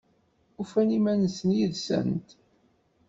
[0.61, 2.27] Ufan iman-nsen yid-sent?